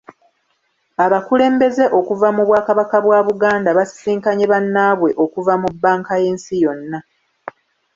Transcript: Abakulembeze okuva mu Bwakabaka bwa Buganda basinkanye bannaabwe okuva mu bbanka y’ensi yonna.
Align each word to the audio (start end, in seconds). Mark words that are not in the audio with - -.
Abakulembeze 1.05 1.85
okuva 1.99 2.27
mu 2.35 2.43
Bwakabaka 2.47 2.97
bwa 3.05 3.19
Buganda 3.27 3.69
basinkanye 3.77 4.45
bannaabwe 4.51 5.09
okuva 5.23 5.53
mu 5.61 5.67
bbanka 5.75 6.13
y’ensi 6.23 6.55
yonna. 6.63 6.99